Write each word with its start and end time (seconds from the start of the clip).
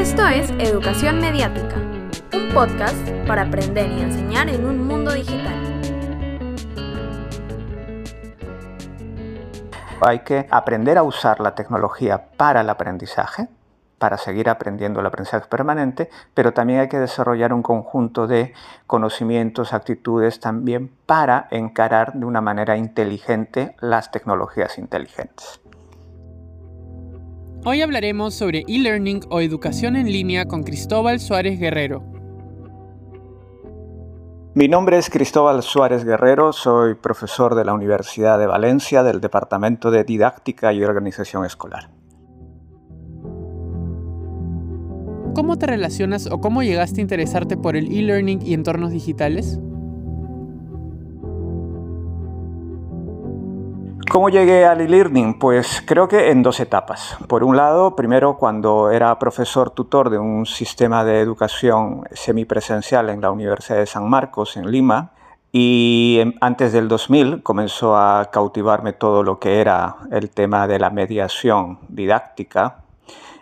Esto 0.00 0.26
es 0.26 0.50
Educación 0.52 1.20
Mediática, 1.20 1.76
un 2.32 2.54
podcast 2.54 2.96
para 3.26 3.42
aprender 3.42 3.92
y 3.92 4.00
enseñar 4.00 4.48
en 4.48 4.64
un 4.64 4.86
mundo 4.86 5.12
digital. 5.12 5.54
Hay 10.00 10.20
que 10.20 10.46
aprender 10.50 10.96
a 10.96 11.02
usar 11.02 11.40
la 11.40 11.54
tecnología 11.54 12.30
para 12.38 12.62
el 12.62 12.70
aprendizaje, 12.70 13.48
para 13.98 14.16
seguir 14.16 14.48
aprendiendo 14.48 15.00
el 15.00 15.06
aprendizaje 15.06 15.46
permanente, 15.48 16.08
pero 16.32 16.54
también 16.54 16.80
hay 16.80 16.88
que 16.88 16.98
desarrollar 16.98 17.52
un 17.52 17.62
conjunto 17.62 18.26
de 18.26 18.54
conocimientos, 18.86 19.74
actitudes 19.74 20.40
también 20.40 20.90
para 21.04 21.46
encarar 21.50 22.14
de 22.14 22.24
una 22.24 22.40
manera 22.40 22.78
inteligente 22.78 23.76
las 23.80 24.10
tecnologías 24.10 24.78
inteligentes. 24.78 25.60
Hoy 27.62 27.82
hablaremos 27.82 28.32
sobre 28.32 28.64
e-learning 28.68 29.20
o 29.28 29.42
educación 29.42 29.94
en 29.94 30.10
línea 30.10 30.46
con 30.46 30.62
Cristóbal 30.62 31.20
Suárez 31.20 31.60
Guerrero. 31.60 32.02
Mi 34.54 34.66
nombre 34.66 34.96
es 34.96 35.10
Cristóbal 35.10 35.62
Suárez 35.62 36.06
Guerrero, 36.06 36.54
soy 36.54 36.94
profesor 36.94 37.54
de 37.54 37.66
la 37.66 37.74
Universidad 37.74 38.38
de 38.38 38.46
Valencia 38.46 39.02
del 39.02 39.20
Departamento 39.20 39.90
de 39.90 40.04
Didáctica 40.04 40.72
y 40.72 40.82
Organización 40.82 41.44
Escolar. 41.44 41.90
¿Cómo 45.34 45.58
te 45.58 45.66
relacionas 45.66 46.28
o 46.28 46.40
cómo 46.40 46.62
llegaste 46.62 47.00
a 47.00 47.02
interesarte 47.02 47.58
por 47.58 47.76
el 47.76 47.92
e-learning 47.92 48.40
y 48.40 48.54
entornos 48.54 48.90
digitales? 48.90 49.60
¿Cómo 54.10 54.28
llegué 54.28 54.66
al 54.66 54.80
e-learning? 54.80 55.38
Pues 55.38 55.84
creo 55.86 56.08
que 56.08 56.32
en 56.32 56.42
dos 56.42 56.58
etapas. 56.58 57.16
Por 57.28 57.44
un 57.44 57.56
lado, 57.56 57.94
primero 57.94 58.38
cuando 58.38 58.90
era 58.90 59.16
profesor 59.20 59.70
tutor 59.70 60.10
de 60.10 60.18
un 60.18 60.46
sistema 60.46 61.04
de 61.04 61.20
educación 61.20 62.02
semipresencial 62.10 63.08
en 63.08 63.20
la 63.20 63.30
Universidad 63.30 63.78
de 63.78 63.86
San 63.86 64.10
Marcos, 64.10 64.56
en 64.56 64.68
Lima, 64.68 65.12
y 65.52 66.20
antes 66.40 66.72
del 66.72 66.88
2000 66.88 67.44
comenzó 67.44 67.96
a 67.96 68.30
cautivarme 68.32 68.94
todo 68.94 69.22
lo 69.22 69.38
que 69.38 69.60
era 69.60 69.98
el 70.10 70.30
tema 70.30 70.66
de 70.66 70.80
la 70.80 70.90
mediación 70.90 71.78
didáctica, 71.88 72.82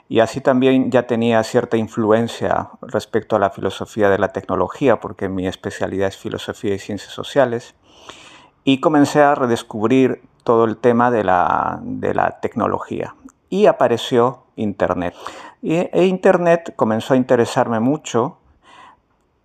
y 0.07 0.21
así 0.21 0.43
también 0.43 0.91
ya 0.91 1.07
tenía 1.07 1.43
cierta 1.45 1.79
influencia 1.79 2.69
respecto 2.83 3.37
a 3.37 3.39
la 3.39 3.49
filosofía 3.49 4.11
de 4.11 4.19
la 4.19 4.35
tecnología, 4.35 5.01
porque 5.01 5.31
mi 5.31 5.47
especialidad 5.47 6.09
es 6.09 6.19
filosofía 6.19 6.75
y 6.75 6.79
ciencias 6.79 7.15
sociales. 7.15 7.75
Y 8.65 8.81
comencé 8.81 9.23
a 9.23 9.35
redescubrir 9.35 10.23
todo 10.45 10.65
el 10.65 10.77
tema 10.77 11.11
de 11.11 11.25
la, 11.25 12.39
tecnología. 12.43 13.15
Y 13.51 13.67
apareció 13.67 14.45
Internet. 14.57 15.15
Y, 15.63 15.75
e 15.75 16.07
Internet 16.07 16.75
comenzó 16.77 17.15
a 17.15 17.17
interesarme 17.17 17.81
mucho 17.81 18.39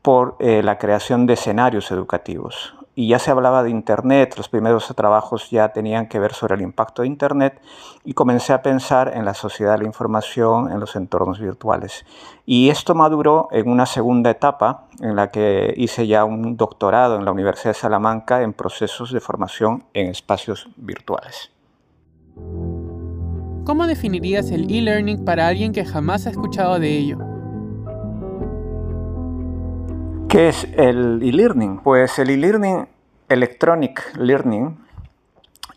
por 0.01 0.35
eh, 0.39 0.61
la 0.63 0.77
creación 0.77 1.25
de 1.25 1.33
escenarios 1.33 1.91
educativos 1.91 2.75
y 2.95 3.07
ya 3.07 3.19
se 3.19 3.31
hablaba 3.31 3.63
de 3.63 3.69
Internet, 3.69 4.35
los 4.37 4.49
primeros 4.49 4.93
trabajos 4.95 5.49
ya 5.49 5.69
tenían 5.69 6.07
que 6.07 6.19
ver 6.19 6.33
sobre 6.33 6.55
el 6.55 6.61
impacto 6.61 7.01
de 7.01 7.07
Internet 7.07 7.59
y 8.03 8.13
comencé 8.13 8.53
a 8.53 8.61
pensar 8.61 9.11
en 9.15 9.25
la 9.25 9.33
sociedad 9.33 9.73
de 9.73 9.79
la 9.79 9.85
información, 9.85 10.71
en 10.71 10.79
los 10.79 10.95
entornos 10.95 11.39
virtuales. 11.39 12.05
Y 12.45 12.69
esto 12.69 12.93
maduró 12.93 13.47
en 13.51 13.69
una 13.69 13.85
segunda 13.85 14.29
etapa 14.29 14.87
en 14.99 15.15
la 15.15 15.31
que 15.31 15.73
hice 15.77 16.05
ya 16.05 16.23
un 16.23 16.55
doctorado 16.55 17.15
en 17.15 17.25
la 17.25 17.31
Universidad 17.31 17.71
de 17.71 17.79
Salamanca 17.79 18.41
en 18.43 18.53
procesos 18.53 19.11
de 19.11 19.19
formación 19.19 19.85
en 19.93 20.07
espacios 20.07 20.69
virtuales. 20.75 21.51
¿Cómo 23.65 23.87
definirías 23.87 24.51
el 24.51 24.69
e-learning 24.69 25.23
para 25.23 25.47
alguien 25.47 25.71
que 25.71 25.85
jamás 25.85 26.27
ha 26.27 26.31
escuchado 26.31 26.79
de 26.79 26.97
ello? 26.97 27.32
¿Qué 30.33 30.49
es 30.49 30.67
el 30.77 31.21
e-learning? 31.21 31.81
Pues 31.83 32.17
el 32.17 32.31
e-learning, 32.31 32.87
Electronic 33.29 34.17
Learning, 34.17 34.83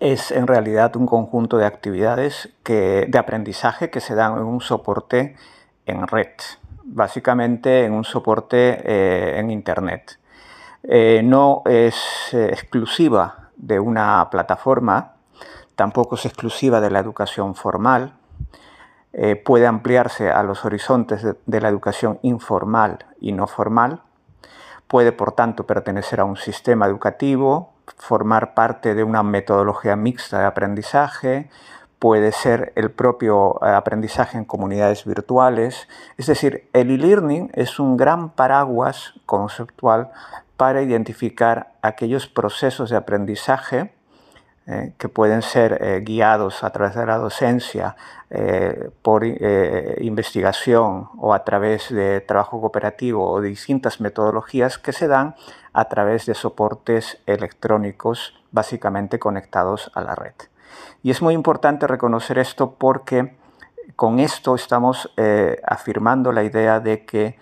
es 0.01 0.31
en 0.31 0.47
realidad 0.47 0.97
un 0.97 1.05
conjunto 1.05 1.59
de 1.59 1.67
actividades 1.67 2.49
de 2.65 3.19
aprendizaje 3.19 3.91
que 3.91 4.01
se 4.01 4.15
dan 4.15 4.33
en 4.39 4.45
un 4.45 4.63
soporte 4.63 5.37
en 5.85 6.07
red, 6.07 6.31
básicamente 6.85 7.85
en 7.85 7.93
un 7.93 8.05
soporte 8.05 8.81
eh, 8.83 9.39
en 9.39 9.51
Internet. 9.51 10.19
Eh, 10.85 11.21
no 11.23 11.61
es 11.67 12.33
eh, 12.33 12.47
exclusiva 12.47 13.51
de 13.57 13.79
una 13.79 14.27
plataforma, 14.31 15.17
tampoco 15.75 16.15
es 16.15 16.25
exclusiva 16.25 16.81
de 16.81 16.91
la 16.91 17.01
educación 17.01 17.55
formal, 17.55 18.15
puede 19.45 19.67
ampliarse 19.67 20.31
a 20.31 20.43
los 20.43 20.65
horizontes 20.67 21.23
de 21.47 21.61
la 21.61 21.69
educación 21.69 22.19
informal 22.23 22.99
y 23.19 23.33
no 23.33 23.47
formal, 23.47 24.03
Puede, 24.89 25.13
por 25.13 25.33
tanto, 25.33 25.67
pertenecer 25.67 26.21
a 26.21 26.25
un 26.25 26.37
sistema 26.37 26.87
educativo, 26.87 27.73
formar 27.97 28.55
parte 28.55 28.95
de 28.95 29.05
una 29.05 29.23
metodología 29.23 29.97
mixta 29.97 30.41
de 30.41 30.47
aprendizaje, 30.47 31.51
puede 31.99 32.31
ser 32.33 32.73
el 32.77 32.91
propio 32.91 33.59
eh, 33.63 33.71
aprendizaje 33.71 34.39
en 34.39 34.45
comunidades 34.45 35.05
virtuales. 35.05 35.89
Es 36.17 36.27
decir, 36.27 36.69
el 36.73 36.91
e-learning 36.91 37.51
es 37.55 37.81
un 37.81 37.97
gran 37.97 38.31
paraguas 38.31 39.15
conceptual 39.25 40.11
para 40.57 40.83
identificar 40.83 41.73
aquellos 41.83 42.27
procesos 42.29 42.91
de 42.91 42.97
aprendizaje 42.97 43.96
eh, 44.69 44.95
que 44.99 45.09
pueden 45.09 45.43
ser 45.43 45.79
eh, 45.81 46.01
guiados 46.01 46.65
a 46.65 46.71
través 46.71 46.97
de 46.97 47.07
la 47.07 47.19
docencia, 47.19 47.95
eh, 48.31 48.91
por 49.01 49.25
investigación 49.25 51.09
o 51.19 51.33
a 51.33 51.45
través 51.45 51.89
de 51.95 52.21
trabajo 52.21 52.61
cooperativo 52.61 53.31
o 53.31 53.41
distintas 53.41 54.01
metodologías 54.01 54.79
que 54.79 54.93
se 54.93 55.07
dan 55.07 55.37
a 55.73 55.85
través 55.85 56.27
de 56.27 56.35
soportes 56.35 57.23
electrónicos 57.27 58.35
básicamente 58.51 59.21
conectados 59.21 59.93
a 59.95 60.01
la 60.01 60.17
red. 60.17 60.35
Y 61.05 61.13
es 61.13 61.23
muy 61.23 61.35
importante 61.35 61.87
reconocer 61.87 62.39
esto 62.39 62.73
porque 62.73 63.37
con 63.95 64.19
esto 64.19 64.57
estamos 64.57 65.15
afirmando 65.65 66.33
la 66.33 66.43
idea 66.43 66.81
de 66.81 67.05
que 67.05 67.39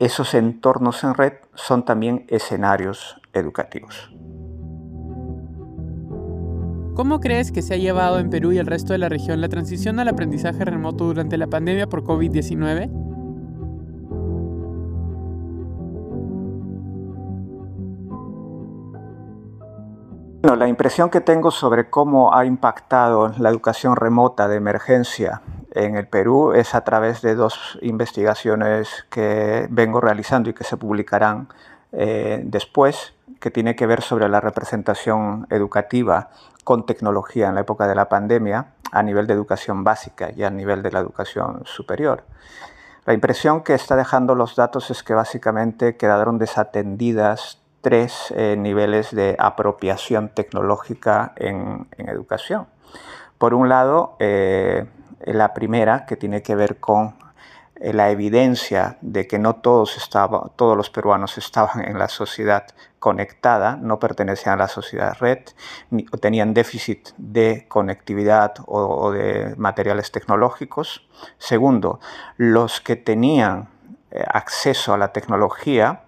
esos 0.00 0.34
entornos 0.34 1.04
en 1.04 1.14
red 1.14 1.34
son 1.54 1.84
también 1.84 2.26
escenarios 2.28 3.20
educativos. 3.32 4.10
¿Cómo 6.98 7.20
crees 7.20 7.52
que 7.52 7.62
se 7.62 7.74
ha 7.74 7.76
llevado 7.76 8.18
en 8.18 8.28
Perú 8.28 8.50
y 8.50 8.58
el 8.58 8.66
resto 8.66 8.92
de 8.92 8.98
la 8.98 9.08
región 9.08 9.40
la 9.40 9.48
transición 9.48 10.00
al 10.00 10.08
aprendizaje 10.08 10.64
remoto 10.64 11.04
durante 11.04 11.38
la 11.38 11.46
pandemia 11.46 11.88
por 11.88 12.02
COVID-19? 12.02 12.88
Bueno, 20.42 20.56
la 20.56 20.66
impresión 20.66 21.08
que 21.08 21.20
tengo 21.20 21.52
sobre 21.52 21.88
cómo 21.88 22.34
ha 22.34 22.44
impactado 22.44 23.32
la 23.38 23.50
educación 23.50 23.94
remota 23.94 24.48
de 24.48 24.56
emergencia 24.56 25.42
en 25.70 25.94
el 25.94 26.08
Perú 26.08 26.50
es 26.52 26.74
a 26.74 26.80
través 26.80 27.22
de 27.22 27.36
dos 27.36 27.78
investigaciones 27.80 29.06
que 29.08 29.68
vengo 29.70 30.00
realizando 30.00 30.50
y 30.50 30.52
que 30.52 30.64
se 30.64 30.76
publicarán 30.76 31.46
eh, 31.92 32.40
después, 32.44 33.14
que 33.40 33.50
tiene 33.50 33.76
que 33.76 33.86
ver 33.86 34.02
sobre 34.02 34.28
la 34.28 34.40
representación 34.40 35.46
educativa 35.50 36.30
con 36.64 36.86
tecnología 36.86 37.48
en 37.48 37.54
la 37.54 37.62
época 37.62 37.86
de 37.86 37.94
la 37.94 38.08
pandemia 38.08 38.72
a 38.90 39.02
nivel 39.02 39.26
de 39.26 39.34
educación 39.34 39.84
básica 39.84 40.30
y 40.34 40.42
a 40.42 40.50
nivel 40.50 40.82
de 40.82 40.90
la 40.90 41.00
educación 41.00 41.62
superior. 41.64 42.24
La 43.06 43.14
impresión 43.14 43.62
que 43.62 43.74
está 43.74 43.96
dejando 43.96 44.34
los 44.34 44.54
datos 44.54 44.90
es 44.90 45.02
que 45.02 45.14
básicamente 45.14 45.96
quedaron 45.96 46.38
desatendidas 46.38 47.62
tres 47.80 48.32
eh, 48.36 48.56
niveles 48.58 49.14
de 49.14 49.36
apropiación 49.38 50.28
tecnológica 50.28 51.32
en, 51.36 51.86
educación. 51.96 52.66
Por 53.38 53.54
un 53.54 53.68
lado, 53.68 54.16
eh, 54.18 54.86
la 55.20 55.54
primera, 55.54 56.04
que 56.04 56.16
tiene 56.16 56.42
que 56.42 56.54
ver 56.54 56.80
con 56.80 57.14
la 57.80 58.10
evidencia 58.10 58.98
de 59.00 59.26
que 59.26 59.38
no 59.38 59.56
todos, 59.56 59.96
estaba, 59.96 60.50
todos 60.56 60.76
los 60.76 60.90
peruanos 60.90 61.38
estaban 61.38 61.84
en 61.84 61.98
la 61.98 62.08
sociedad 62.08 62.66
conectada, 62.98 63.76
no 63.76 63.98
pertenecían 63.98 64.54
a 64.54 64.64
la 64.64 64.68
sociedad 64.68 65.16
red, 65.20 65.38
ni, 65.90 66.04
tenían 66.04 66.54
déficit 66.54 67.10
de 67.16 67.66
conectividad 67.68 68.54
o, 68.66 69.12
de 69.12 69.54
materiales 69.56 70.10
tecnológicos. 70.10 71.06
Segundo, 71.38 72.00
los 72.36 72.80
que 72.80 72.96
tenían 72.96 73.68
eh, 74.10 74.24
acceso 74.26 74.92
a 74.92 74.98
la 74.98 75.12
tecnología 75.12 76.02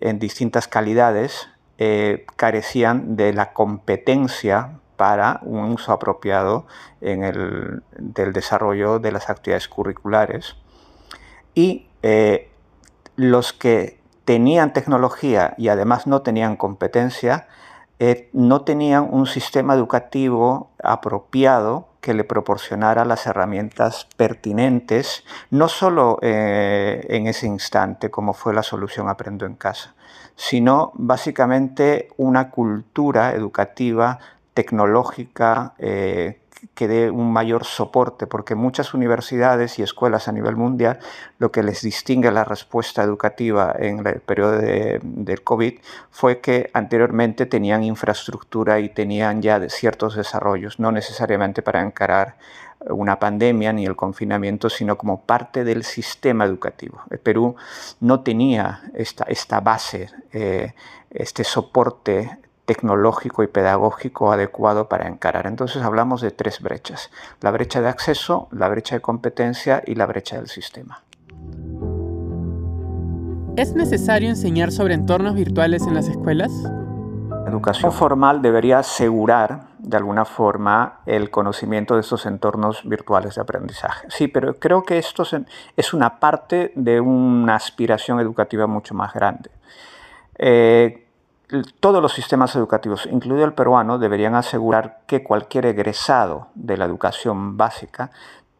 en 0.00 0.18
distintas 0.18 0.68
calidades 0.68 1.48
eh, 1.78 2.26
carecían 2.36 3.16
de 3.16 3.32
la 3.32 3.54
competencia 3.54 4.78
para 4.96 5.40
un 5.44 5.72
uso 5.72 5.92
apropiado 5.92 6.66
en 7.00 7.24
el, 7.24 7.82
del 7.96 8.34
desarrollo 8.34 8.98
de 8.98 9.12
las 9.12 9.30
actividades 9.30 9.66
curriculares 9.66 10.56
y 11.54 11.86
eh, 12.02 12.50
los 13.16 13.52
que 13.52 13.98
tenían 14.24 14.72
tecnología 14.72 15.54
y 15.58 15.68
además 15.68 16.06
no 16.06 16.22
tenían 16.22 16.56
competencia, 16.56 17.48
eh, 17.98 18.30
no 18.32 18.62
tenían 18.62 19.08
un 19.10 19.26
sistema 19.26 19.74
educativo 19.74 20.70
apropiado 20.82 21.88
que 22.00 22.14
le 22.14 22.24
proporcionara 22.24 23.04
las 23.04 23.26
herramientas 23.26 24.08
pertinentes, 24.16 25.24
no 25.50 25.68
solo 25.68 26.18
eh, 26.22 27.06
en 27.10 27.26
ese 27.26 27.46
instante, 27.46 28.10
como 28.10 28.32
fue 28.32 28.54
la 28.54 28.62
solución 28.62 29.08
Aprendo 29.08 29.44
en 29.44 29.54
casa, 29.54 29.94
sino 30.34 30.92
básicamente 30.94 32.08
una 32.16 32.50
cultura 32.50 33.32
educativa 33.32 34.18
tecnológica 34.54 35.74
que 36.74 36.88
dé 36.88 37.10
un 37.10 37.32
mayor 37.32 37.64
soporte, 37.64 38.26
porque 38.26 38.54
muchas 38.54 38.94
universidades 38.94 39.78
y 39.78 39.82
escuelas 39.82 40.28
a 40.28 40.32
nivel 40.32 40.56
mundial 40.56 40.98
lo 41.38 41.50
que 41.52 41.62
les 41.62 41.82
distingue 41.82 42.30
la 42.30 42.44
respuesta 42.44 43.02
educativa 43.02 43.74
en 43.78 44.06
el 44.06 44.20
periodo 44.20 44.58
del 44.58 45.42
COVID 45.42 45.78
fue 46.10 46.40
que 46.40 46.70
anteriormente 46.72 47.46
tenían 47.46 47.82
infraestructura 47.82 48.80
y 48.80 48.88
tenían 48.88 49.42
ya 49.42 49.60
ciertos 49.68 50.16
desarrollos, 50.16 50.78
no 50.78 50.92
necesariamente 50.92 51.62
para 51.62 51.82
encarar 51.82 52.36
una 52.88 53.18
pandemia 53.18 53.72
ni 53.72 53.84
el 53.84 53.96
confinamiento, 53.96 54.70
sino 54.70 54.96
como 54.96 55.22
parte 55.22 55.64
del 55.64 55.84
sistema 55.84 56.44
educativo. 56.44 57.02
El 57.10 57.18
Perú 57.18 57.56
no 58.00 58.20
tenía 58.20 58.82
esta, 58.94 59.24
esta 59.24 59.60
base, 59.60 60.08
eh, 60.32 60.72
este 61.10 61.44
soporte 61.44 62.38
tecnológico 62.70 63.42
y 63.42 63.48
pedagógico 63.48 64.30
adecuado 64.30 64.88
para 64.88 65.08
encarar. 65.08 65.48
Entonces 65.48 65.82
hablamos 65.82 66.20
de 66.20 66.30
tres 66.30 66.60
brechas, 66.60 67.10
la 67.40 67.50
brecha 67.50 67.80
de 67.80 67.88
acceso, 67.88 68.46
la 68.52 68.68
brecha 68.68 68.94
de 68.94 69.00
competencia 69.00 69.82
y 69.84 69.96
la 69.96 70.06
brecha 70.06 70.36
del 70.36 70.46
sistema. 70.46 71.02
¿Es 73.56 73.74
necesario 73.74 74.28
enseñar 74.28 74.70
sobre 74.70 74.94
entornos 74.94 75.34
virtuales 75.34 75.84
en 75.88 75.94
las 75.94 76.06
escuelas? 76.06 76.52
La 76.52 77.50
educación 77.50 77.90
formal 77.90 78.40
debería 78.40 78.78
asegurar 78.78 79.70
de 79.80 79.96
alguna 79.96 80.24
forma 80.24 81.00
el 81.06 81.28
conocimiento 81.28 81.96
de 81.96 82.02
estos 82.02 82.24
entornos 82.24 82.88
virtuales 82.88 83.34
de 83.34 83.40
aprendizaje. 83.40 84.06
Sí, 84.10 84.28
pero 84.28 84.60
creo 84.60 84.84
que 84.84 84.96
esto 84.98 85.24
es 85.76 85.92
una 85.92 86.20
parte 86.20 86.70
de 86.76 87.00
una 87.00 87.56
aspiración 87.56 88.20
educativa 88.20 88.68
mucho 88.68 88.94
más 88.94 89.12
grande. 89.12 89.50
Eh, 90.38 91.09
todos 91.80 92.02
los 92.02 92.12
sistemas 92.12 92.54
educativos, 92.56 93.06
incluido 93.06 93.44
el 93.44 93.54
peruano, 93.54 93.98
deberían 93.98 94.34
asegurar 94.34 95.00
que 95.06 95.22
cualquier 95.24 95.66
egresado 95.66 96.48
de 96.54 96.76
la 96.76 96.84
educación 96.84 97.56
básica 97.56 98.10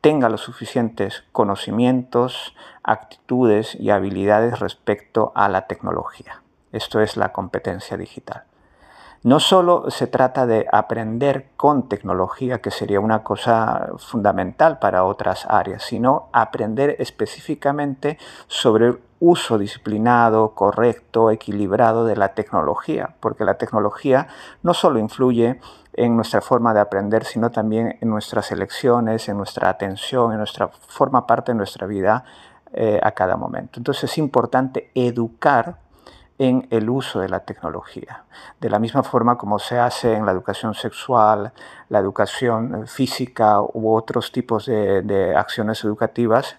tenga 0.01 0.29
los 0.29 0.41
suficientes 0.41 1.25
conocimientos, 1.33 2.55
actitudes 2.83 3.75
y 3.75 3.91
habilidades 3.91 4.59
respecto 4.59 5.33
a 5.35 5.49
la 5.49 5.67
tecnología. 5.67 6.43
Esto 6.73 7.01
es 7.01 7.17
la 7.17 7.33
competencia 7.33 7.97
digital. 7.97 8.45
No 9.23 9.39
solo 9.39 9.91
se 9.91 10.07
trata 10.07 10.47
de 10.47 10.67
aprender 10.73 11.51
con 11.57 11.91
tecnología, 11.91 12.63
que 12.63 12.71
sería 12.71 13.01
una 13.01 13.23
cosa 13.23 13.91
fundamental 13.99 14.79
para 14.79 15.05
otras 15.05 15.45
áreas, 15.47 15.83
sino 15.83 16.31
aprender 16.33 16.97
específicamente 16.99 18.19
sobre 18.47 18.97
uso 19.21 19.59
disciplinado, 19.59 20.55
correcto, 20.55 21.31
equilibrado 21.31 22.07
de 22.07 22.17
la 22.17 22.35
tecnología, 22.35 23.15
porque 23.21 23.45
la 23.45 23.59
tecnología 23.59 24.29
no 24.63 24.75
solo 24.75 24.99
influye 24.99 25.61
en 25.93 26.17
nuestra 26.17 26.41
forma 26.41 26.73
de 26.73 26.81
aprender, 26.81 27.25
sino 27.25 27.51
también 27.51 27.99
en 28.01 28.09
nuestras 28.09 28.51
elecciones, 28.51 29.29
en 29.29 29.37
nuestra 29.37 29.69
atención, 29.69 30.33
en 30.33 30.39
nuestra 30.39 30.69
forma 30.69 31.27
parte 31.27 31.53
de 31.53 31.57
nuestra 31.57 31.87
vida 31.87 32.25
eh, 32.73 32.99
a 33.03 33.13
cada 33.13 33.37
momento. 33.37 33.79
Entonces 33.79 34.05
es 34.05 34.19
importante 34.19 34.91
educar 34.95 35.77
en 36.41 36.67
el 36.71 36.89
uso 36.89 37.21
de 37.21 37.29
la 37.29 37.41
tecnología. 37.41 38.25
De 38.61 38.71
la 38.71 38.79
misma 38.79 39.03
forma 39.03 39.37
como 39.37 39.59
se 39.59 39.79
hace 39.79 40.15
en 40.15 40.25
la 40.25 40.33
educación 40.33 40.73
sexual, 40.73 41.53
la 41.91 41.99
educación 41.99 42.87
física 42.87 43.61
u 43.61 43.95
otros 43.95 44.33
tipos 44.33 44.65
de, 44.65 45.35
acciones 45.37 45.85
educativas, 45.85 46.57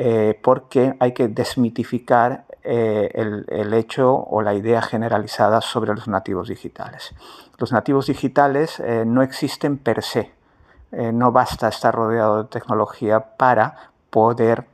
eh, 0.00 0.38
porque 0.44 0.94
hay 1.00 1.10
que 1.10 1.26
desmitificar 1.26 2.44
eh, 2.62 3.10
el, 3.14 3.74
hecho 3.74 4.14
o 4.14 4.42
la 4.42 4.54
idea 4.54 4.80
generalizada 4.80 5.60
sobre 5.60 5.92
los 5.92 6.06
nativos 6.06 6.46
digitales. 6.46 7.16
Los 7.56 7.72
nativos 7.72 8.06
digitales 8.06 8.78
eh, 8.78 9.02
no 9.04 9.22
existen 9.22 9.76
per 9.76 10.04
se. 10.04 10.30
no 10.92 11.32
basta 11.32 11.66
estar 11.66 11.92
rodeado 11.92 12.44
de 12.44 12.48
tecnología 12.48 13.36
para 13.36 13.90
poder 14.08 14.66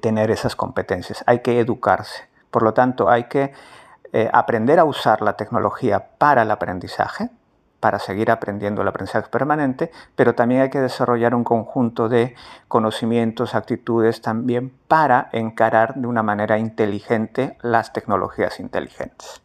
tener 0.00 0.30
esas 0.30 0.56
competencias. 0.56 1.22
Hay 1.26 1.40
que 1.40 1.60
educarse. 1.60 2.26
Por 2.50 2.62
lo 2.62 2.72
tanto, 2.72 3.10
hay 3.10 3.24
que 3.24 3.52
aprender 4.32 4.78
a 4.78 4.84
usar 4.84 5.20
la 5.20 5.34
tecnología 5.34 6.08
para 6.16 6.42
el 6.42 6.50
aprendizaje, 6.50 7.28
para 7.86 8.00
seguir 8.00 8.32
aprendiendo 8.32 8.82
el 8.82 8.88
aprendizaje 8.88 9.28
permanente, 9.28 9.92
pero 10.16 10.34
también 10.34 10.62
hay 10.62 10.70
que 10.70 10.80
desarrollar 10.80 11.36
un 11.36 11.44
conjunto 11.44 12.08
de 12.08 12.34
conocimientos, 12.66 13.54
actitudes 13.54 14.22
también 14.22 14.72
para 14.88 15.28
encarar 15.30 15.94
de 15.94 16.08
una 16.08 16.24
manera 16.24 16.58
inteligente 16.58 17.56
las 17.62 17.92
tecnologías 17.92 18.58
inteligentes. 18.58 19.40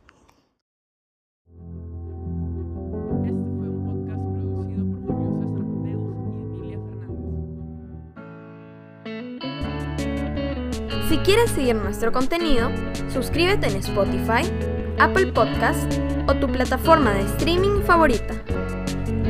Si 11.09 11.17
quieres 11.19 11.51
seguir 11.51 11.75
nuestro 11.75 12.11
contenido, 12.11 12.71
suscríbete 13.07 13.67
en 13.67 13.75
Spotify, 13.75 14.51
Apple 14.97 15.31
Podcast 15.31 16.10
tu 16.39 16.47
plataforma 16.47 17.11
de 17.13 17.21
streaming 17.21 17.81
favorita. 17.83 18.35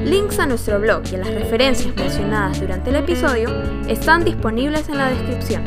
Links 0.05 0.39
a 0.39 0.45
nuestro 0.45 0.79
blog 0.79 1.03
y 1.11 1.15
a 1.15 1.19
las 1.19 1.33
referencias 1.33 1.95
mencionadas 1.95 2.59
durante 2.59 2.89
el 2.89 2.97
episodio 2.97 3.49
están 3.87 4.25
disponibles 4.25 4.89
en 4.89 4.97
la 4.97 5.09
descripción. 5.09 5.63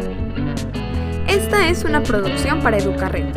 Esta 1.27 1.69
es 1.69 1.85
una 1.85 2.03
producción 2.03 2.61
para 2.61 2.79
Educarred, 2.79 3.33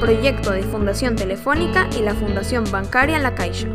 proyecto 0.00 0.50
de 0.50 0.62
Fundación 0.62 1.16
Telefónica 1.16 1.88
y 1.98 2.02
la 2.02 2.14
Fundación 2.14 2.64
Bancaria 2.70 3.18
La 3.18 3.34
Caixa. 3.34 3.68